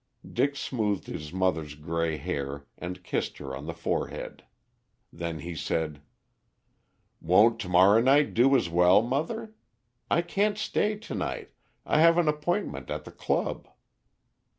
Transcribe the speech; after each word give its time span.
Dick 0.27 0.55
smoothed 0.55 1.05
his 1.05 1.31
mother's 1.31 1.75
grey 1.75 2.17
hair 2.17 2.65
and 2.75 3.03
kissed 3.03 3.37
her 3.37 3.55
on 3.55 3.67
the 3.67 3.73
forehead. 3.75 4.43
Then 5.13 5.37
he 5.41 5.53
said: 5.55 6.01
"Won't 7.21 7.59
to 7.59 7.69
morrow 7.69 8.01
night 8.01 8.33
do 8.33 8.55
as 8.55 8.67
well, 8.67 9.03
mother? 9.03 9.53
I 10.09 10.23
can't 10.23 10.57
stay 10.57 10.95
to 10.97 11.13
night. 11.13 11.51
I 11.85 11.99
have 12.01 12.17
an 12.17 12.27
appointment 12.27 12.89
at 12.89 13.03
the 13.03 13.11
club." 13.11 13.67